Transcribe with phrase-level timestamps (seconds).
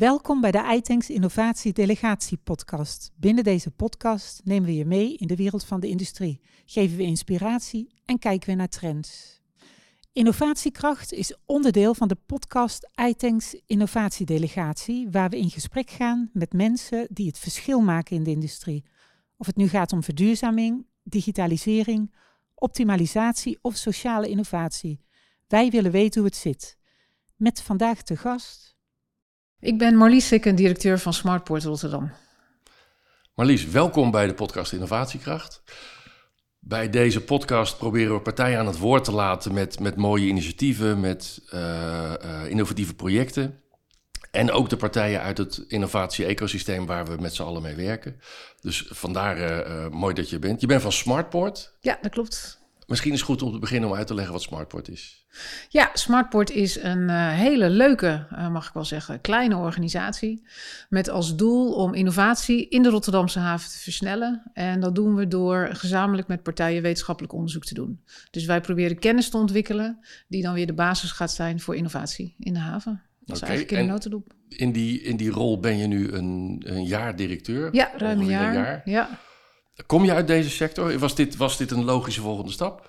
[0.00, 3.12] Welkom bij de iTanks Innovatie Delegatie podcast.
[3.16, 7.02] Binnen deze podcast nemen we je mee in de wereld van de industrie, geven we
[7.02, 9.40] inspiratie en kijken we naar trends.
[10.12, 16.52] Innovatiekracht is onderdeel van de podcast iTanks Innovatie Delegatie, waar we in gesprek gaan met
[16.52, 18.84] mensen die het verschil maken in de industrie.
[19.36, 22.14] Of het nu gaat om verduurzaming, digitalisering,
[22.54, 25.00] optimalisatie of sociale innovatie.
[25.48, 26.78] Wij willen weten hoe het zit.
[27.36, 28.78] Met vandaag te gast
[29.60, 32.12] ik ben Marlies Sikken, directeur van Smartport Rotterdam.
[33.34, 35.62] Marlies, welkom bij de podcast Innovatiekracht.
[36.58, 41.00] Bij deze podcast proberen we partijen aan het woord te laten met, met mooie initiatieven,
[41.00, 41.60] met uh,
[42.24, 43.62] uh, innovatieve projecten.
[44.30, 48.20] En ook de partijen uit het innovatie-ecosysteem waar we met z'n allen mee werken.
[48.60, 50.60] Dus vandaar uh, mooi dat je bent.
[50.60, 51.76] Je bent van Smartport.
[51.80, 52.59] Ja, dat klopt.
[52.90, 55.26] Misschien is het goed om te beginnen om uit te leggen wat Smartport is.
[55.68, 60.42] Ja, Smartport is een uh, hele leuke, uh, mag ik wel zeggen, kleine organisatie.
[60.88, 64.42] Met als doel om innovatie in de Rotterdamse haven te versnellen.
[64.52, 68.00] En dat doen we door gezamenlijk met partijen wetenschappelijk onderzoek te doen.
[68.30, 72.34] Dus wij proberen kennis te ontwikkelen, die dan weer de basis gaat zijn voor innovatie
[72.38, 73.02] in de haven.
[73.20, 74.32] Dat is okay, eigenlijk in de notendop.
[74.48, 77.74] In die, in die rol ben je nu een, een jaar directeur?
[77.74, 78.54] Ja, ruim een jaar.
[78.54, 78.82] een jaar.
[78.84, 79.18] Ja.
[79.86, 80.98] Kom je uit deze sector?
[80.98, 82.86] Was dit, was dit een logische volgende stap?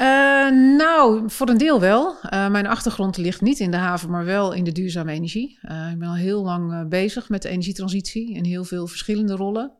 [0.00, 2.16] Uh, nou, voor een deel wel.
[2.30, 5.58] Uh, mijn achtergrond ligt niet in de haven, maar wel in de duurzame energie.
[5.62, 9.72] Uh, ik ben al heel lang bezig met de energietransitie in heel veel verschillende rollen.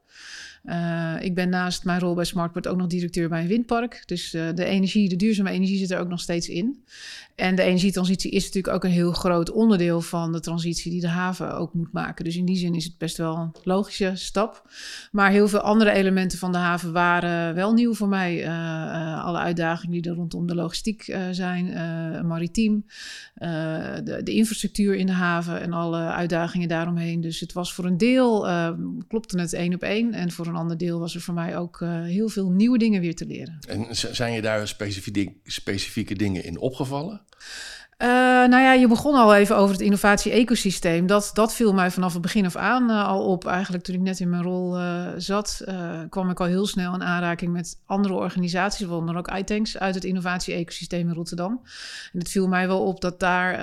[1.21, 4.03] ik ben naast mijn rol bij Smartport ook nog directeur bij een windpark.
[4.07, 6.85] Dus de energie, de duurzame energie zit er ook nog steeds in.
[7.37, 11.09] En de energietransitie is natuurlijk ook een heel groot onderdeel van de transitie die de
[11.09, 12.25] haven ook moet maken.
[12.25, 14.71] Dus in die zin is het best wel een logische stap.
[15.11, 18.37] Maar heel veel andere elementen van de haven waren wel nieuw voor mij.
[18.37, 21.67] Uh, uh, alle uitdagingen die er rondom de logistiek uh, zijn,
[22.27, 22.87] maritiem,
[23.35, 27.21] de, de, infrastructuur in de haven en alle uitdagingen daaromheen.
[27.21, 28.47] Dus het was voor een deel,
[29.09, 30.13] klopte het één op één.
[30.13, 33.15] En voor een ander deel was er voor mij ook heel veel nieuwe dingen weer
[33.15, 33.59] te leren.
[33.69, 37.26] En zijn je daar specifieke, specifieke dingen in opgevallen?
[38.03, 38.09] Uh,
[38.49, 41.07] nou ja, je begon al even over het innovatie-ecosysteem.
[41.07, 43.47] Dat, dat viel mij vanaf het begin af aan uh, al op.
[43.47, 45.65] Eigenlijk toen ik net in mijn rol uh, zat,
[46.09, 50.05] kwam ik al heel snel in aanraking met andere organisaties, waaronder ook iTanks, uit het
[50.05, 51.61] innovatie-ecosysteem in Rotterdam.
[52.13, 53.59] En het viel mij wel op dat daar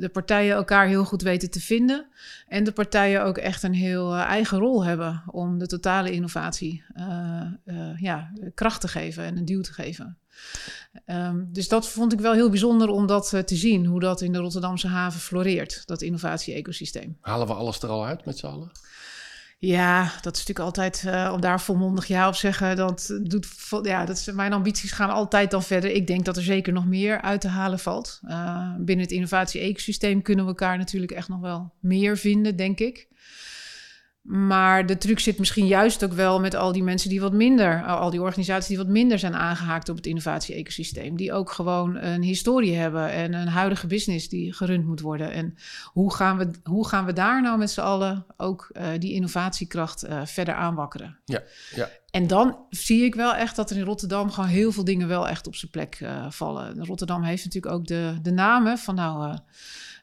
[0.00, 2.06] de partijen elkaar heel goed weten te vinden.
[2.48, 6.84] En de partijen ook echt een heel eigen rol hebben om de totale innovatie
[7.96, 10.18] ja, kracht te geven en een duw te geven.
[11.06, 14.20] Um, dus dat vond ik wel heel bijzonder om dat uh, te zien, hoe dat
[14.20, 17.16] in de Rotterdamse haven floreert, dat innovatie-ecosysteem.
[17.20, 18.70] Halen we alles er al uit met z'n allen?
[19.58, 23.46] Ja, dat is natuurlijk altijd, uh, om daar volmondig ja op zeggen, dat doet,
[23.82, 25.90] ja, dat is, mijn ambities gaan altijd dan verder.
[25.90, 28.20] Ik denk dat er zeker nog meer uit te halen valt.
[28.24, 33.08] Uh, binnen het innovatie-ecosysteem kunnen we elkaar natuurlijk echt nog wel meer vinden, denk ik.
[34.22, 37.84] Maar de truc zit misschien juist ook wel met al die mensen die wat minder,
[37.84, 41.16] al die organisaties die wat minder zijn aangehaakt op het innovatie-ecosysteem.
[41.16, 45.32] Die ook gewoon een historie hebben en een huidige business die gerund moet worden.
[45.32, 45.54] En
[45.84, 50.04] hoe gaan we, hoe gaan we daar nou met z'n allen ook uh, die innovatiekracht
[50.04, 51.18] uh, verder aanwakkeren?
[51.24, 51.42] Ja,
[51.74, 51.88] ja.
[52.10, 55.28] En dan zie ik wel echt dat er in Rotterdam gewoon heel veel dingen wel
[55.28, 56.84] echt op zijn plek uh, vallen.
[56.84, 59.36] Rotterdam heeft natuurlijk ook de, de namen van nou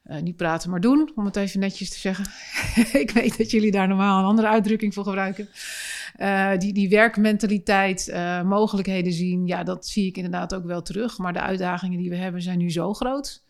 [0.09, 2.25] uh, niet praten, maar doen, om het even netjes te zeggen.
[3.01, 5.49] ik weet dat jullie daar normaal een andere uitdrukking voor gebruiken.
[6.19, 11.17] Uh, die, die werkmentaliteit, uh, mogelijkheden zien, ja, dat zie ik inderdaad ook wel terug.
[11.17, 13.43] Maar de uitdagingen die we hebben zijn nu zo groot.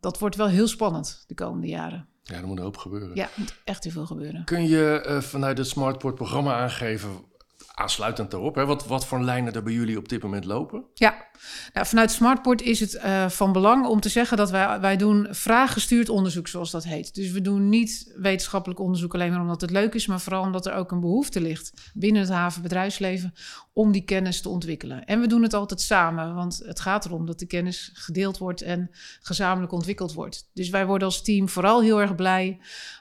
[0.00, 2.08] dat wordt wel heel spannend de komende jaren.
[2.22, 3.10] Ja, er moet een hoop gebeuren.
[3.14, 4.44] Ja, er moet echt heel veel gebeuren.
[4.44, 7.10] Kun je vanuit het Smartport programma aangeven
[7.74, 10.84] aansluitend daarop, hè, wat, wat voor lijnen er bij jullie op dit moment lopen?
[10.94, 11.26] Ja,
[11.72, 15.26] nou, vanuit Smartport is het uh, van belang om te zeggen dat wij, wij doen
[15.30, 17.14] vraaggestuurd onderzoek, zoals dat heet.
[17.14, 20.66] Dus we doen niet wetenschappelijk onderzoek alleen maar omdat het leuk is, maar vooral omdat
[20.66, 23.34] er ook een behoefte ligt binnen het havenbedrijfsleven
[23.72, 25.04] om die kennis te ontwikkelen.
[25.04, 28.62] En we doen het altijd samen, want het gaat erom dat de kennis gedeeld wordt
[28.62, 28.90] en
[29.20, 30.50] gezamenlijk ontwikkeld wordt.
[30.54, 32.58] Dus wij worden als team vooral heel erg blij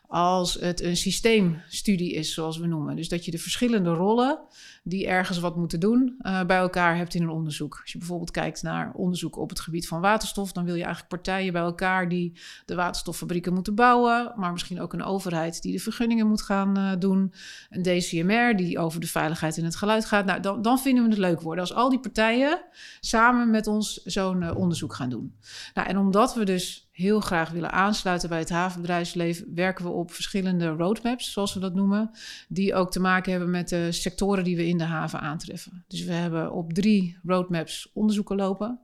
[0.09, 2.95] als het een systeemstudie is, zoals we noemen.
[2.95, 4.39] Dus dat je de verschillende rollen
[4.83, 7.79] die ergens wat moeten doen, uh, bij elkaar hebt in een onderzoek.
[7.81, 11.13] Als je bijvoorbeeld kijkt naar onderzoek op het gebied van waterstof, dan wil je eigenlijk
[11.13, 15.79] partijen bij elkaar die de waterstoffabrieken moeten bouwen, maar misschien ook een overheid die de
[15.79, 17.33] vergunningen moet gaan uh, doen,
[17.69, 20.25] een DCMR die over de veiligheid en het geluid gaat.
[20.25, 22.61] Nou, dan vinden we het leuk worden als al die partijen
[22.99, 25.35] samen met ons zo'n uh, onderzoek gaan doen.
[25.73, 30.11] Nou, en omdat we dus heel graag willen aansluiten bij het havenbedrijfsleven, werken we op
[30.11, 32.11] verschillende roadmaps, zoals we dat noemen,
[32.47, 35.83] die ook te maken hebben met de sectoren die we in de haven aantreffen.
[35.87, 38.79] Dus we hebben op drie roadmaps onderzoeken lopen.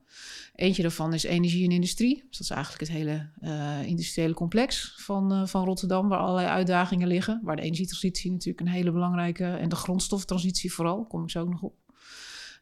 [0.56, 2.16] Eentje daarvan is energie en industrie.
[2.16, 6.48] Dus dat is eigenlijk het hele uh, industriële complex van, uh, van Rotterdam, waar allerlei
[6.48, 7.40] uitdagingen liggen.
[7.44, 11.50] Waar de energietransitie natuurlijk een hele belangrijke, en de grondstoftransitie vooral, kom ik zo ook
[11.50, 11.76] nog op,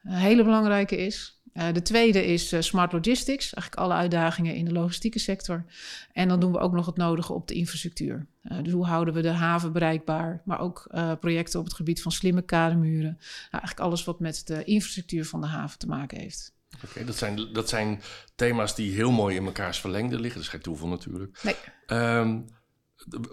[0.03, 1.41] een hele belangrijke is.
[1.53, 5.65] Uh, de tweede is uh, smart logistics, eigenlijk alle uitdagingen in de logistieke sector.
[6.11, 8.25] En dan doen we ook nog het nodige op de infrastructuur.
[8.43, 10.87] Uh, dus hoe houden we de haven bereikbaar, maar ook
[11.19, 13.17] projecten op het gebied van slimme kademuren.
[13.19, 16.53] Nou, eigenlijk alles wat met de infrastructuur van de haven te maken heeft.
[16.75, 18.01] Oké, okay, dat, zijn, dat zijn
[18.35, 20.33] thema's die heel mooi in mekaars verlengde liggen.
[20.33, 21.39] Dat is geen toeval natuurlijk.
[21.43, 21.55] Nee.
[22.17, 22.45] Um,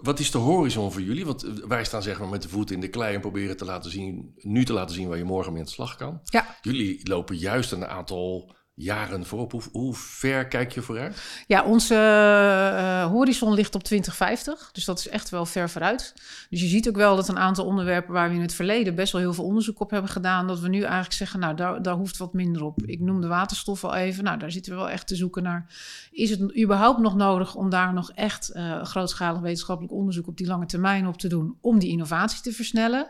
[0.01, 1.25] wat is de horizon voor jullie?
[1.25, 3.91] Want wij staan zeg maar met de voeten in de klei en proberen te laten
[3.91, 6.19] zien, nu te laten zien waar je morgen mee aan de slag kan.
[6.23, 6.57] Ja.
[6.61, 9.51] Jullie lopen juist een aantal jaren voorop.
[9.51, 11.43] Hoe, hoe ver kijk je vooruit?
[11.47, 14.69] Ja, onze uh, horizon ligt op 2050.
[14.71, 16.13] Dus dat is echt wel ver vooruit.
[16.49, 19.11] Dus je ziet ook wel dat een aantal onderwerpen waar we in het verleden best
[19.11, 21.95] wel heel veel onderzoek op hebben gedaan, dat we nu eigenlijk zeggen, nou, daar, daar
[21.95, 22.81] hoeft wat minder op.
[22.85, 24.23] Ik noem de waterstof al even.
[24.23, 25.73] Nou, daar zitten we wel echt te zoeken naar.
[26.11, 30.47] Is het überhaupt nog nodig om daar nog echt uh, grootschalig wetenschappelijk onderzoek op die
[30.47, 33.09] lange termijn op te doen, om die innovatie te versnellen?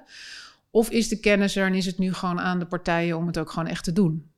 [0.71, 3.39] Of is de kennis er en is het nu gewoon aan de partijen om het
[3.39, 4.31] ook gewoon echt te doen?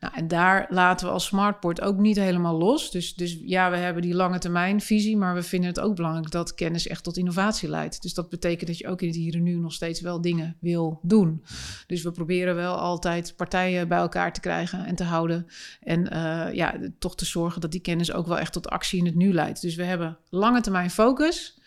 [0.00, 2.90] Nou, en daar laten we als Smartport ook niet helemaal los.
[2.90, 6.30] Dus, dus ja, we hebben die lange termijn visie, maar we vinden het ook belangrijk
[6.30, 8.02] dat kennis echt tot innovatie leidt.
[8.02, 10.56] Dus dat betekent dat je ook in het hier en nu nog steeds wel dingen
[10.60, 11.44] wil doen.
[11.86, 15.46] Dus we proberen wel altijd partijen bij elkaar te krijgen en te houden.
[15.80, 19.06] En uh, ja, toch te zorgen dat die kennis ook wel echt tot actie in
[19.06, 19.60] het nu leidt.
[19.60, 21.58] Dus we hebben lange termijn focus,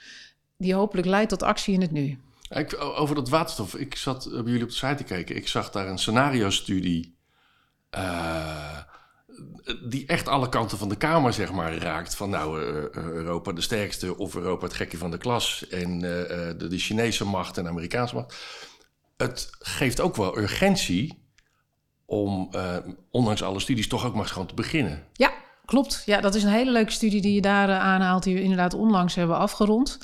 [0.57, 2.17] die hopelijk leidt tot actie in het nu.
[2.49, 5.35] Ik, over dat waterstof, ik zat bij jullie op de site te kijken.
[5.35, 7.15] Ik zag daar een scenario-studie
[7.95, 8.77] uh,
[9.89, 12.15] die echt alle kanten van de kamer zeg maar raakt.
[12.15, 15.67] Van nou, uh, Europa de sterkste of Europa het gekje van de klas.
[15.67, 18.35] En de, de, Chinese macht en de Amerikaanse macht.
[19.17, 21.27] Het geeft ook wel urgentie
[22.05, 22.49] om,
[23.11, 25.03] ondanks alle studies, toch ook maar gewoon te beginnen.
[25.13, 25.33] Ja,
[25.65, 26.03] klopt.
[26.05, 29.15] Ja, dat is een hele leuke studie die je daar aanhaalt, die we inderdaad onlangs
[29.15, 29.97] hebben afgerond.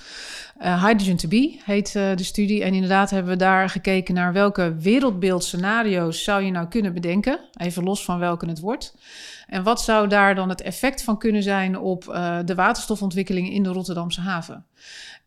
[0.61, 2.63] Uh, Hydrogen to Be heet uh, de studie.
[2.63, 7.39] En inderdaad hebben we daar gekeken naar welke wereldbeeldscenario's zou je nou kunnen bedenken.
[7.57, 8.95] Even los van welke het wordt.
[9.47, 12.03] En wat zou daar dan het effect van kunnen zijn op
[12.45, 14.65] de waterstofontwikkeling in de Rotterdamse haven?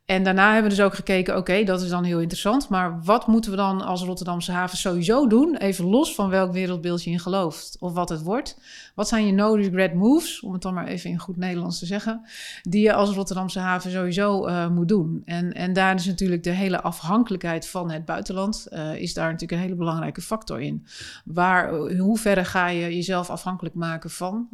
[0.04, 2.68] En daarna hebben we dus ook gekeken, oké, dat is dan heel interessant.
[2.68, 5.56] Maar wat moeten we dan als Rotterdamse haven sowieso doen?
[5.56, 8.60] Even los van welk wereldbeeld je in gelooft of wat het wordt.
[8.94, 11.86] Wat zijn je no regret moves, om het dan maar even in goed Nederlands te
[11.86, 12.22] zeggen,
[12.62, 15.22] die je als Rotterdamse haven sowieso uh, moet doen?
[15.24, 19.52] En, en daar is natuurlijk de hele afhankelijkheid van het buitenland, uh, is daar natuurlijk
[19.52, 20.86] een hele belangrijke factor in.
[21.24, 24.48] Waar, in hoeverre ga je jezelf afhankelijk maken van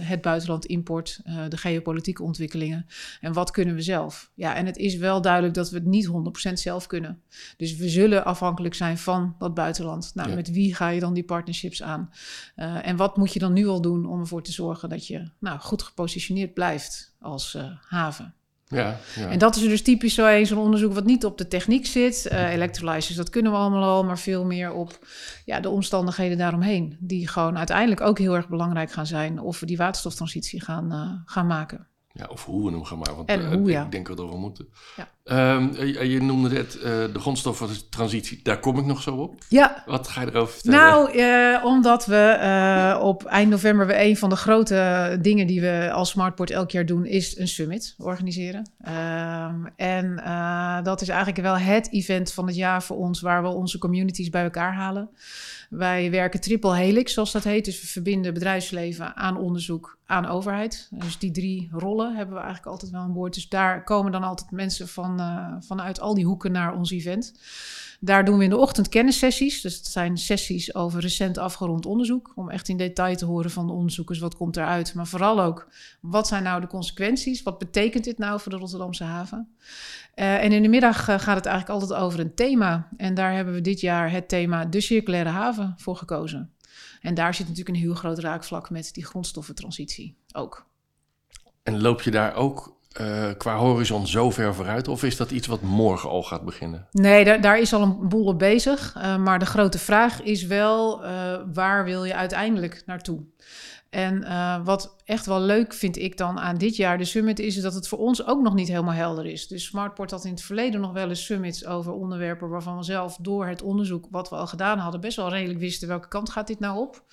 [0.00, 2.86] het buitenland import, de geopolitieke ontwikkelingen
[3.20, 4.30] en wat kunnen we zelf?
[4.34, 6.08] Ja, en het is wel duidelijk dat we het niet
[6.48, 7.22] 100% zelf kunnen.
[7.56, 10.10] Dus we zullen afhankelijk zijn van dat buitenland.
[10.14, 10.34] Nou, ja.
[10.34, 12.10] met wie ga je dan die partnerships aan?
[12.56, 15.30] Uh, en wat moet je dan nu al doen om ervoor te zorgen dat je
[15.38, 18.34] nou, goed gepositioneerd blijft als uh, haven?
[18.66, 21.48] Ja, ja, En dat is dus typisch zo een zo'n onderzoek wat niet op de
[21.48, 22.28] techniek zit.
[22.32, 25.06] Uh, electrolyzers, dat kunnen we allemaal al, maar veel meer op
[25.44, 26.96] ja, de omstandigheden daaromheen.
[27.00, 31.10] Die gewoon uiteindelijk ook heel erg belangrijk gaan zijn of we die waterstoftransitie gaan, uh,
[31.24, 31.89] gaan maken.
[32.12, 33.16] Ja, of hoe we hem gaan maken.
[33.16, 33.84] Want en ja.
[33.84, 34.68] ik denk dat we moeten.
[34.96, 35.54] Ja.
[35.54, 38.40] Um, je, je, noemde net uh, de grondstoffentransitie.
[38.42, 39.34] Daar kom ik nog zo op.
[39.48, 39.82] Ja.
[39.86, 40.78] Wat ga je erover vertellen?
[40.78, 45.90] Nou, uh, omdat we op eind november we een van de grote dingen die we
[45.92, 48.70] als Smartport elk jaar doen, is een summit organiseren.
[48.88, 50.20] Um, en
[50.82, 54.30] dat is eigenlijk wel het event van het jaar voor ons, waar we onze communities
[54.30, 55.10] bij elkaar halen.
[55.70, 57.64] Wij werken triple helix, zoals dat heet.
[57.64, 60.88] Dus we verbinden bedrijfsleven aan onderzoek, aan overheid.
[60.90, 63.34] Dus die drie rollen hebben we eigenlijk altijd wel aan boord.
[63.34, 67.34] Dus daar komen dan altijd mensen van, uh, vanuit al die hoeken naar ons event.
[68.00, 69.60] Daar doen we in de ochtend kennissessies.
[69.60, 72.32] Dus het zijn sessies over recent afgerond onderzoek.
[72.34, 74.94] Om echt in detail te horen van de onderzoekers wat komt eruit.
[74.94, 75.68] Maar vooral ook
[76.00, 77.42] wat zijn nou de consequenties?
[77.42, 79.48] Wat betekent dit nou voor de Rotterdamse haven?
[80.16, 82.88] Uh, en in de middag uh, gaat het eigenlijk altijd over een thema.
[82.96, 86.50] En daar hebben we dit jaar het thema de circulaire haven voor gekozen.
[87.00, 90.66] En daar zit natuurlijk een heel groot raakvlak met die grondstoffentransitie ook.
[91.62, 94.88] En loop je daar ook uh, qua horizon zo ver vooruit?
[94.88, 96.86] Of is dat iets wat morgen al gaat beginnen?
[96.92, 98.94] Nee, daar, daar is al een boel op bezig.
[98.96, 103.20] Uh, maar de grote vraag is wel, uh, waar wil je uiteindelijk naartoe?
[103.90, 107.54] En uh, wat echt wel leuk vind ik dan aan dit jaar de summit is
[107.54, 109.46] dat het voor ons ook nog niet helemaal helder is.
[109.48, 113.16] Dus Smartport had in het verleden nog wel eens summits over onderwerpen waarvan we zelf
[113.20, 116.46] door het onderzoek wat we al gedaan hadden best wel redelijk wisten welke kant gaat
[116.46, 117.04] dit nou op.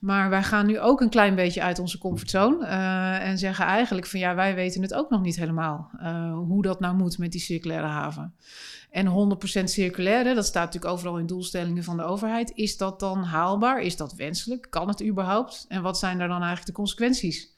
[0.00, 2.66] Maar wij gaan nu ook een klein beetje uit onze comfortzone.
[2.66, 5.90] Uh, en zeggen eigenlijk van ja, wij weten het ook nog niet helemaal.
[6.02, 8.34] Uh, hoe dat nou moet met die circulaire haven.
[8.90, 12.52] En 100% circulaire, dat staat natuurlijk overal in doelstellingen van de overheid.
[12.54, 13.80] Is dat dan haalbaar?
[13.80, 14.66] Is dat wenselijk?
[14.70, 15.64] Kan het überhaupt?
[15.68, 17.50] En wat zijn daar dan eigenlijk de consequenties?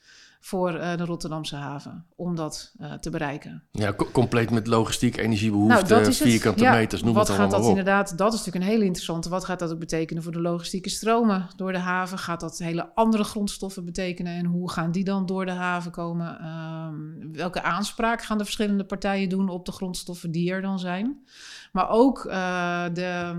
[0.44, 3.62] Voor uh, de Rotterdamse haven om dat uh, te bereiken.
[3.70, 7.62] Ja, co compleet met logistiek, energiebehoeften, nou, vierkante ja, meters, noem wat het gaat dat
[7.62, 7.68] op.
[7.68, 9.28] inderdaad, dat is natuurlijk een hele interessante.
[9.28, 12.18] Wat gaat dat ook betekenen voor de logistieke stromen door de haven?
[12.18, 16.46] Gaat dat hele andere grondstoffen betekenen en hoe gaan die dan door de haven komen?
[16.46, 21.25] Um, welke aanspraak gaan de verschillende partijen doen op de grondstoffen die er dan zijn?
[21.72, 23.34] Maar ook uh, de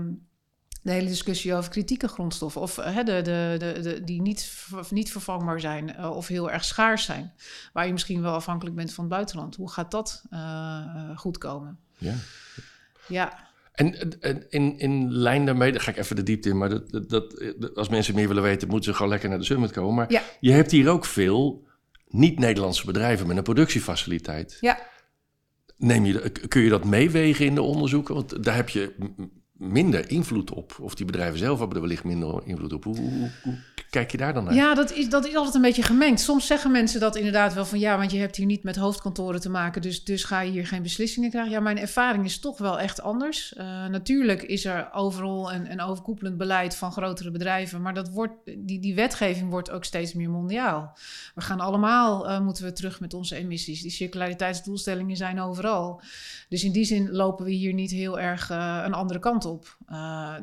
[0.84, 5.10] de hele discussie over kritieke grondstoffen, of uh, de, de, de, de, die niet, niet
[5.10, 7.32] vervangbaar zijn uh, of heel erg schaars zijn,
[7.72, 9.56] waar je misschien wel afhankelijk bent van het buitenland.
[9.56, 11.78] Hoe gaat dat uh, goed komen?
[11.98, 12.14] Ja.
[13.08, 13.48] ja.
[13.72, 17.08] En, en in, in lijn daarmee, daar ga ik even de diepte in, maar dat,
[17.08, 19.94] dat, als mensen meer willen weten, moeten ze gewoon lekker naar de summit komen.
[19.94, 20.22] Maar ja.
[20.40, 21.66] je hebt hier ook veel
[22.08, 24.56] niet-Nederlandse bedrijven met een productiefaciliteit.
[24.60, 24.78] Ja.
[25.76, 28.14] Neem je, kun je dat meewegen in de onderzoeken?
[28.14, 28.94] Want daar heb je
[29.58, 30.76] minder invloed op.
[30.80, 32.84] Of die bedrijven zelf hebben er wellicht minder invloed op.
[32.84, 33.30] Hoe,
[33.90, 34.54] kijk je daar dan naar?
[34.54, 36.20] Ja, dat is, dat is altijd een beetje gemengd.
[36.20, 39.40] Soms zeggen mensen dat inderdaad wel van ja, want je hebt hier niet met hoofdkantoren
[39.40, 41.52] te maken, dus, dus ga je hier geen beslissingen krijgen.
[41.52, 43.54] Ja, mijn ervaring is toch wel echt anders.
[43.56, 48.34] Uh, natuurlijk is er overal een, een overkoepelend beleid van grotere bedrijven, maar dat wordt,
[48.58, 50.98] die, die wetgeving wordt ook steeds meer mondiaal.
[51.34, 53.82] We gaan allemaal, uh, moeten we terug met onze emissies.
[53.82, 56.02] Die circulariteitsdoelstellingen zijn overal.
[56.48, 59.76] Dus in die zin lopen we hier niet heel erg uh, een andere kant op.
[59.90, 60.34] Uh,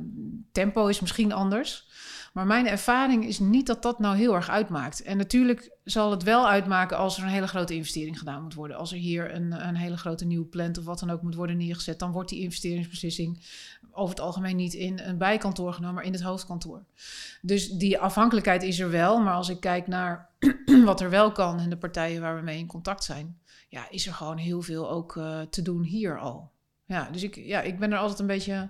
[0.51, 1.89] tempo is misschien anders.
[2.33, 5.01] Maar mijn ervaring is niet dat dat nou heel erg uitmaakt.
[5.01, 8.77] En natuurlijk zal het wel uitmaken als er een hele grote investering gedaan moet worden.
[8.77, 11.57] Als er hier een, een hele grote nieuwe plant of wat dan ook moet worden
[11.57, 13.43] neergezet, dan wordt die investeringsbeslissing
[13.91, 16.83] over het algemeen niet in een bijkantoor genomen, maar in het hoofdkantoor.
[17.41, 19.21] Dus die afhankelijkheid is er wel.
[19.21, 20.29] Maar als ik kijk naar
[20.85, 23.39] wat er wel kan en de partijen waar we mee in contact zijn,
[23.69, 26.50] ja, is er gewoon heel veel ook uh, te doen hier al.
[26.91, 28.69] Ja, dus ik, ja, ik ben er altijd een beetje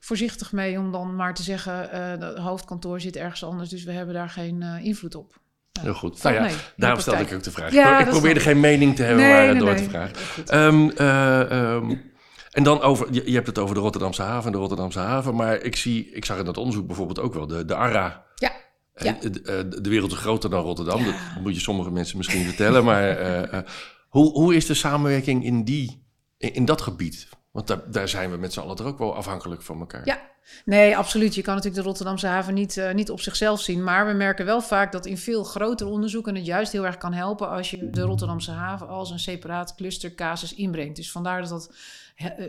[0.00, 3.92] voorzichtig mee om dan maar te zeggen: uh, het hoofdkantoor zit ergens anders, dus we
[3.92, 5.40] hebben daar geen uh, invloed op.
[5.72, 5.82] Ja.
[5.82, 6.22] Heel goed.
[6.22, 7.72] Nou ja, nee, daarom stelde ik ook de vraag.
[7.72, 10.16] Ja, ik probeerde geen mening te hebben, nee, maar nee, door te vragen.
[10.54, 12.12] Um, uh, um,
[12.50, 15.60] en dan over, je, je, hebt het over de Rotterdamse haven, de Rotterdamse haven, maar
[15.60, 18.24] ik zie, ik zag in dat onderzoek bijvoorbeeld ook wel de, de ARA.
[18.34, 18.52] Ja.
[18.94, 19.16] ja.
[19.20, 21.04] De, de, wereld is groter dan Rotterdam.
[21.04, 23.64] Dat moet je sommige mensen misschien vertellen, maar
[24.08, 26.06] hoe, hoe is de samenwerking in die,
[26.38, 27.28] in, in dat gebied?
[27.54, 30.06] Want daar, zijn we met z'n allen er ook wel afhankelijk van elkaar.
[30.06, 30.20] Ja,
[30.64, 31.34] nee, absoluut.
[31.34, 33.84] Je kan natuurlijk de Rotterdamse haven niet, uh, niet op zichzelf zien.
[33.84, 37.12] Maar we merken wel vaak dat in veel grotere onderzoeken het juist heel erg kan
[37.12, 40.96] helpen als je de Rotterdamse haven als een separaat clustercasus inbrengt.
[40.96, 41.74] Dus vandaar dat dat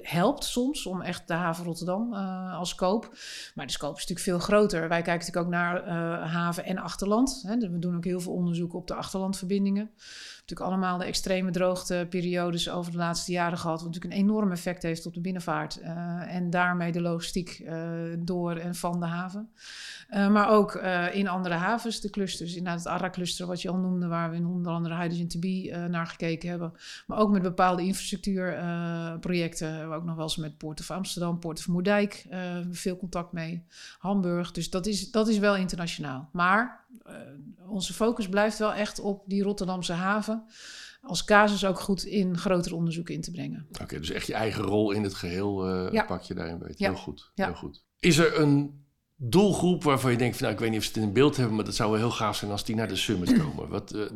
[0.02, 3.08] helpt soms om echt de haven Rotterdam uh, als scope.
[3.56, 4.80] Maar de scope is natuurlijk veel groter.
[4.80, 5.92] Wij kijken natuurlijk ook naar uh,
[6.34, 7.44] haven en achterland.
[7.48, 7.58] Hè.
[7.58, 9.92] We doen ook heel veel onderzoek op de achterlandverbindingen
[10.48, 13.82] natuurlijk allemaal de extreme droogteperiodes over de laatste jaren gehad.
[13.82, 15.80] Wat natuurlijk een enorm effect heeft op de binnenvaart.
[16.28, 17.66] En daarmee de logistiek
[18.20, 19.50] door en van de haven.
[20.10, 20.76] Maar ook
[21.12, 22.56] in andere havens, de clusters.
[22.56, 25.86] Inderdaad, het ARA-cluster, wat je al noemde, waar we in onder andere Hydrogen to Be
[25.90, 26.74] naar gekeken hebben.
[27.08, 29.55] Maar ook met bepaalde infrastructuurprojecten.
[29.60, 32.26] We hebben ook nog wel eens met Poort of Amsterdam, Poort of Moerdijk
[32.72, 33.66] veel contact mee.
[33.98, 34.52] Hamburg.
[34.52, 36.30] Dus dat is, dat is wel internationaal.
[36.32, 37.16] Maar uh,
[37.68, 40.44] onze focus blijft wel echt op die Rotterdamse haven.
[41.02, 43.66] Als casus ook goed in grotere onderzoeken in te brengen.
[43.70, 46.04] Oké, okay, dus echt je eigen rol in het geheel uh, ja.
[46.04, 46.80] pak je daarin weet.
[46.80, 46.90] Ja.
[46.90, 47.32] Heel goed.
[47.36, 47.46] Ja.
[47.46, 47.86] Heel goed.
[48.00, 48.86] Is er een
[49.16, 51.56] doelgroep waarvan je denkt, van, nou, ik weet niet of ze het in beeld hebben,
[51.56, 53.70] maar dat zou wel heel gaaf zijn als die naar de summit komen?
[53.70, 54.10] Wat,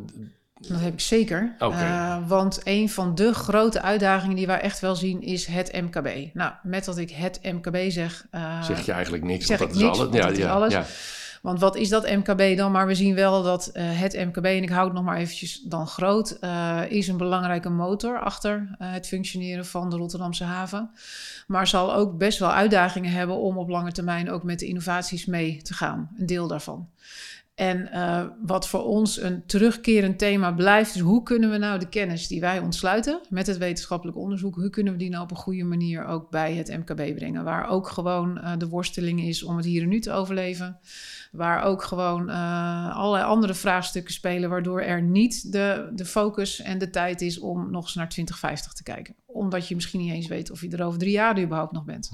[0.68, 1.56] dat heb ik zeker.
[1.60, 2.20] Okay.
[2.20, 6.34] Uh, want een van de grote uitdagingen die wij echt wel zien is het MKB.
[6.34, 8.26] Nou, met dat ik het MKB zeg.
[8.32, 9.46] Uh, zeg je eigenlijk niks.
[9.46, 10.22] Zeg want dat niks, is alles.
[10.22, 10.74] dat is alles.
[10.74, 10.86] Ja.
[11.42, 12.72] Want wat is dat MKB dan?
[12.72, 15.62] Maar we zien wel dat uh, het MKB, en ik hou het nog maar eventjes
[15.62, 16.40] dan groot,
[16.90, 20.92] is een belangrijke motor achter het functioneren van de Rotterdamse haven.
[21.48, 25.26] Maar zal ook best wel uitdagingen hebben om op lange termijn ook met de innovaties
[25.26, 26.10] mee te gaan.
[26.18, 26.90] Een deel daarvan.
[27.60, 31.90] En uh, wat voor ons een terugkerend thema blijft, is hoe kunnen we nou de
[31.90, 35.38] kennis die wij ontsluiten met het wetenschappelijk onderzoek, hoe kunnen we die nou op een
[35.38, 37.44] goede manier ook bij het MKB brengen?
[37.44, 40.80] Waar ook gewoon uh, de worsteling is om het hier en nu te overleven.
[41.32, 46.78] Waar ook gewoon uh, allerlei andere vraagstukken spelen, waardoor er niet de, de focus en
[46.78, 49.16] de tijd is om nog eens naar 2050 te kijken.
[49.26, 52.12] Omdat je misschien niet eens weet of je er over drie jaar überhaupt nog bent.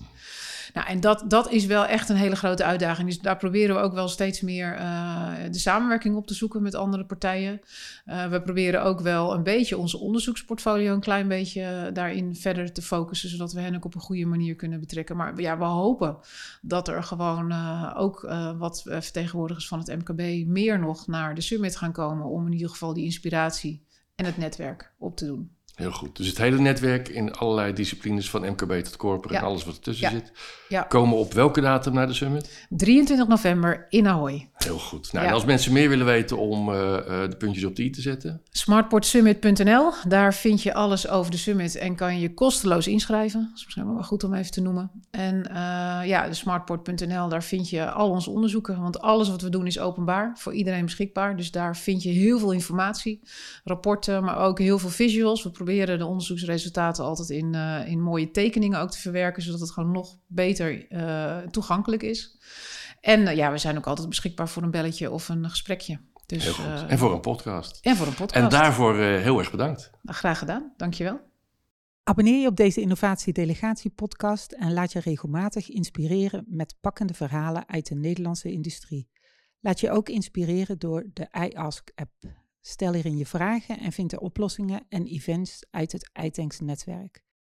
[0.74, 3.08] Nou, en dat, dat is wel echt een hele grote uitdaging.
[3.08, 6.76] Dus daar proberen we ook wel steeds meer uh, de samenwerking op te zoeken met
[6.76, 7.62] andere partijen.
[8.06, 12.82] Uh, we proberen ook wel een beetje onze onderzoeksportfolio een klein beetje daarin verder te
[12.82, 15.18] focussen, zodat we hen ook op een goede manier kunnen betrekken.
[15.18, 16.18] Maar ja, we hopen
[16.62, 17.54] dat er gewoon
[17.96, 18.22] ook
[18.58, 22.70] wat vertegenwoordigers van het MKB meer nog naar de summit gaan komen om in ieder
[22.70, 23.84] geval die inspiratie
[24.16, 25.55] en het netwerk op te doen.
[25.76, 26.18] Heel goed.
[26.18, 30.10] Dus het hele netwerk in allerlei disciplines van MKB tot corporate en alles wat ertussen
[30.10, 30.32] zit.
[30.70, 30.82] Ja.
[30.82, 32.66] Komen op welke datum naar de summit?
[32.70, 34.50] 23 november in Ahoy.
[34.66, 35.14] Heel goed.
[35.14, 36.76] Nou, en als mensen meer willen weten om uh,
[37.30, 38.42] de puntjes op de i te zetten?
[38.52, 39.92] Smartportsummit.nl.
[40.08, 43.42] Daar vind je alles over de summit en kan je kosteloos inschrijven.
[43.50, 44.92] Dat is misschien wel goed om even te noemen.
[45.12, 48.82] En uh, ja, de smartport.nl, daar vind je al onze onderzoeken.
[48.82, 51.38] Want alles wat we doen is openbaar, voor iedereen beschikbaar.
[51.38, 53.22] Dus daar vind je heel veel informatie,
[53.64, 55.44] rapporten, maar ook heel veel visuals.
[55.44, 59.72] We proberen de onderzoeksresultaten altijd in, uh, in mooie tekeningen ook te verwerken, zodat het
[59.72, 60.88] gewoon nog beter
[61.52, 62.38] toegankelijk is.
[63.06, 66.00] En uh, ja, we zijn ook altijd beschikbaar voor een belletje of een gesprekje.
[66.26, 66.90] Dus, heel goed.
[66.90, 67.80] en voor een podcast.
[67.82, 68.44] En voor een podcast.
[68.44, 69.92] En daarvoor heel erg bedankt.
[70.02, 71.20] Nou, graag gedaan, dankjewel.
[72.04, 77.68] Abonneer je op deze Innovatie Delegatie podcast en laat je regelmatig inspireren met pakkende verhalen
[77.68, 79.10] uit de Nederlandse industrie.
[79.60, 82.14] Laat je ook inspireren door de iAsk app.
[82.62, 87.25] Stel hierin je vragen en vind de oplossingen en events uit het iTanks netwerk.